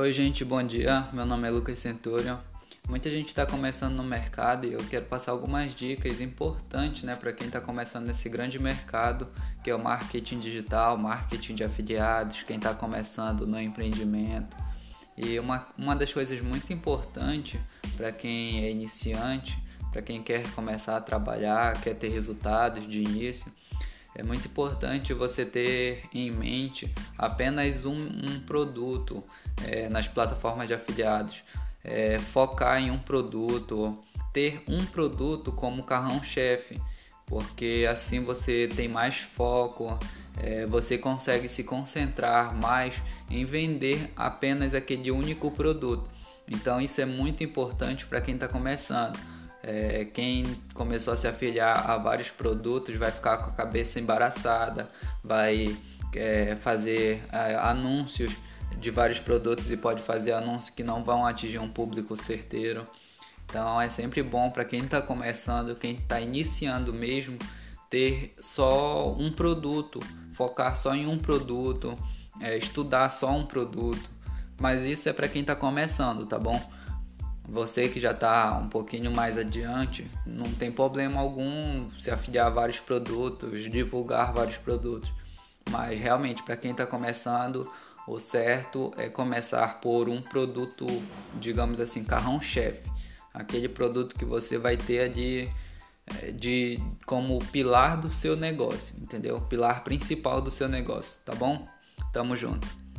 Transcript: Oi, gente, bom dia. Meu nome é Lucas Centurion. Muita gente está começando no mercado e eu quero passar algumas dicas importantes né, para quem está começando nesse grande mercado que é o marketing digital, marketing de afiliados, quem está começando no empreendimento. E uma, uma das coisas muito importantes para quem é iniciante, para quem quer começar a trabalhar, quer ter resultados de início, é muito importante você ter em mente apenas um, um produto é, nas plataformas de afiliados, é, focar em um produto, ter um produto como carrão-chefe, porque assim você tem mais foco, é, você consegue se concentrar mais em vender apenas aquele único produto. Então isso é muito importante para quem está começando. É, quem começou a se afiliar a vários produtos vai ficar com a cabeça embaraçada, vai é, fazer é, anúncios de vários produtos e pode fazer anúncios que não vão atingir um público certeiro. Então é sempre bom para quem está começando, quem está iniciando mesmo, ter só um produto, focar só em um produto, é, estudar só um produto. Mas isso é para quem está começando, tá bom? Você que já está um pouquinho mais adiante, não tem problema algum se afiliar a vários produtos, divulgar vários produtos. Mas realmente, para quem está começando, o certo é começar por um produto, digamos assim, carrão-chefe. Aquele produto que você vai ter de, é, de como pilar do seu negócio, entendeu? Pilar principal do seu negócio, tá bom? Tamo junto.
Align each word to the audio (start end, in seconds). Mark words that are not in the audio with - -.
Oi, 0.00 0.14
gente, 0.14 0.46
bom 0.46 0.62
dia. 0.62 1.06
Meu 1.12 1.26
nome 1.26 1.46
é 1.46 1.50
Lucas 1.50 1.78
Centurion. 1.78 2.38
Muita 2.88 3.10
gente 3.10 3.28
está 3.28 3.44
começando 3.44 3.96
no 3.96 4.02
mercado 4.02 4.66
e 4.66 4.72
eu 4.72 4.82
quero 4.88 5.04
passar 5.04 5.30
algumas 5.30 5.74
dicas 5.74 6.22
importantes 6.22 7.02
né, 7.02 7.14
para 7.14 7.34
quem 7.34 7.48
está 7.48 7.60
começando 7.60 8.06
nesse 8.06 8.26
grande 8.30 8.58
mercado 8.58 9.28
que 9.62 9.68
é 9.68 9.74
o 9.74 9.78
marketing 9.78 10.38
digital, 10.38 10.96
marketing 10.96 11.54
de 11.54 11.64
afiliados, 11.64 12.42
quem 12.44 12.56
está 12.56 12.72
começando 12.72 13.46
no 13.46 13.60
empreendimento. 13.60 14.56
E 15.18 15.38
uma, 15.38 15.66
uma 15.76 15.94
das 15.94 16.10
coisas 16.10 16.40
muito 16.40 16.72
importantes 16.72 17.60
para 17.94 18.10
quem 18.10 18.64
é 18.64 18.70
iniciante, 18.70 19.58
para 19.92 20.00
quem 20.00 20.22
quer 20.22 20.50
começar 20.52 20.96
a 20.96 21.00
trabalhar, 21.02 21.78
quer 21.78 21.92
ter 21.92 22.08
resultados 22.08 22.88
de 22.88 23.02
início, 23.02 23.52
é 24.14 24.22
muito 24.22 24.48
importante 24.48 25.14
você 25.14 25.44
ter 25.44 26.04
em 26.12 26.30
mente 26.30 26.92
apenas 27.16 27.84
um, 27.84 27.94
um 27.94 28.40
produto 28.40 29.22
é, 29.64 29.88
nas 29.88 30.08
plataformas 30.08 30.66
de 30.66 30.74
afiliados, 30.74 31.42
é, 31.84 32.18
focar 32.18 32.80
em 32.80 32.90
um 32.90 32.98
produto, 32.98 33.96
ter 34.32 34.62
um 34.68 34.84
produto 34.84 35.52
como 35.52 35.84
carrão-chefe, 35.84 36.80
porque 37.26 37.86
assim 37.88 38.22
você 38.22 38.68
tem 38.74 38.88
mais 38.88 39.20
foco, 39.20 39.96
é, 40.42 40.66
você 40.66 40.98
consegue 40.98 41.48
se 41.48 41.62
concentrar 41.62 42.54
mais 42.54 43.00
em 43.30 43.44
vender 43.44 44.12
apenas 44.16 44.74
aquele 44.74 45.10
único 45.10 45.50
produto. 45.50 46.10
Então 46.48 46.80
isso 46.80 47.00
é 47.00 47.06
muito 47.06 47.44
importante 47.44 48.06
para 48.06 48.20
quem 48.20 48.34
está 48.34 48.48
começando. 48.48 49.18
É, 49.62 50.06
quem 50.06 50.44
começou 50.74 51.12
a 51.12 51.16
se 51.16 51.28
afiliar 51.28 51.90
a 51.90 51.98
vários 51.98 52.30
produtos 52.30 52.96
vai 52.96 53.10
ficar 53.10 53.36
com 53.38 53.50
a 53.50 53.52
cabeça 53.52 54.00
embaraçada, 54.00 54.88
vai 55.22 55.76
é, 56.14 56.56
fazer 56.56 57.22
é, 57.30 57.56
anúncios 57.56 58.34
de 58.78 58.90
vários 58.90 59.18
produtos 59.18 59.70
e 59.70 59.76
pode 59.76 60.02
fazer 60.02 60.32
anúncios 60.32 60.70
que 60.70 60.82
não 60.82 61.04
vão 61.04 61.26
atingir 61.26 61.58
um 61.58 61.68
público 61.68 62.16
certeiro. 62.16 62.84
Então 63.44 63.80
é 63.80 63.88
sempre 63.90 64.22
bom 64.22 64.50
para 64.50 64.64
quem 64.64 64.80
está 64.80 65.02
começando, 65.02 65.76
quem 65.76 65.96
está 65.96 66.20
iniciando 66.20 66.92
mesmo, 66.92 67.36
ter 67.90 68.34
só 68.38 69.12
um 69.12 69.30
produto, 69.30 70.00
focar 70.32 70.76
só 70.76 70.94
em 70.94 71.06
um 71.06 71.18
produto, 71.18 71.98
é, 72.40 72.56
estudar 72.56 73.08
só 73.10 73.30
um 73.30 73.44
produto. 73.44 74.08
Mas 74.58 74.84
isso 74.84 75.08
é 75.08 75.12
para 75.12 75.28
quem 75.28 75.40
está 75.40 75.56
começando, 75.56 76.26
tá 76.26 76.38
bom? 76.38 76.60
Você 77.50 77.88
que 77.88 77.98
já 77.98 78.12
está 78.12 78.56
um 78.56 78.68
pouquinho 78.68 79.10
mais 79.10 79.36
adiante, 79.36 80.08
não 80.24 80.44
tem 80.52 80.70
problema 80.70 81.20
algum 81.20 81.90
se 81.98 82.08
afiliar 82.08 82.46
a 82.46 82.50
vários 82.50 82.78
produtos, 82.78 83.68
divulgar 83.68 84.32
vários 84.32 84.56
produtos. 84.56 85.12
Mas 85.68 85.98
realmente, 85.98 86.44
para 86.44 86.56
quem 86.56 86.70
está 86.70 86.86
começando, 86.86 87.68
o 88.06 88.20
certo 88.20 88.92
é 88.96 89.08
começar 89.08 89.80
por 89.80 90.08
um 90.08 90.22
produto, 90.22 90.86
digamos 91.40 91.80
assim, 91.80 92.04
carrão-chefe. 92.04 92.88
Aquele 93.34 93.68
produto 93.68 94.14
que 94.14 94.24
você 94.24 94.56
vai 94.56 94.76
ter 94.76 95.08
de, 95.08 95.48
é, 96.22 96.30
de 96.30 96.80
como 97.04 97.36
pilar 97.46 97.96
do 97.96 98.12
seu 98.12 98.36
negócio, 98.36 98.94
entendeu? 98.96 99.40
Pilar 99.40 99.82
principal 99.82 100.40
do 100.40 100.52
seu 100.52 100.68
negócio, 100.68 101.20
tá 101.24 101.34
bom? 101.34 101.66
Tamo 102.12 102.36
junto. 102.36 102.89